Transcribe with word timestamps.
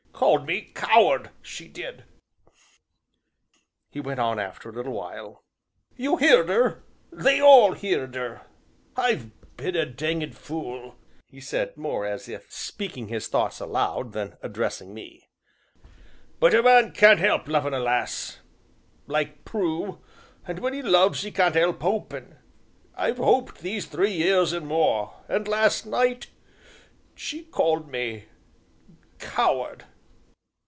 "Called 0.21 0.45
me 0.45 0.61
'coward'! 0.75 1.31
she 1.41 1.67
did," 1.67 2.05
he 3.89 3.99
went 3.99 4.19
on 4.19 4.39
after 4.39 4.69
a 4.69 4.71
little 4.71 4.93
while. 4.93 5.43
"You 5.95 6.17
heerd 6.17 6.47
her 6.47 6.83
they 7.11 7.41
all 7.41 7.73
heerd 7.73 8.13
her! 8.13 8.41
I've 8.95 9.31
been 9.57 9.75
a 9.75 9.87
danged 9.87 10.35
fule!" 10.37 10.95
he 11.25 11.41
said, 11.41 11.75
more 11.75 12.05
as 12.05 12.29
if 12.29 12.53
speaking 12.53 13.07
his 13.07 13.27
thoughts 13.29 13.59
aloud 13.59 14.11
than 14.13 14.37
addressing 14.43 14.93
me, 14.93 15.27
"but 16.39 16.53
a 16.53 16.61
man 16.61 16.91
can't 16.91 17.17
help 17.19 17.47
lovin' 17.47 17.73
a 17.73 17.79
lass 17.79 18.41
like 19.07 19.43
Prue, 19.43 20.03
and 20.45 20.59
when 20.59 20.75
'e 20.75 20.83
loves 20.83 21.25
'e 21.25 21.31
can't 21.31 21.55
'elp 21.55 21.81
hopin'. 21.81 22.37
I've 22.95 23.17
hoped 23.17 23.57
these 23.61 23.87
three 23.87 24.13
years 24.13 24.53
an' 24.53 24.67
more, 24.67 25.15
and 25.27 25.47
last 25.47 25.87
night 25.87 26.27
she 27.15 27.43
called 27.43 27.89
me 27.89 28.25
coward." 29.17 29.85